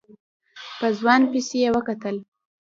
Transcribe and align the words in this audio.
په 0.79 0.87
ځوان 0.97 1.21
پسې 1.31 1.57
يې 1.63 1.69
وکتل. 1.75 2.15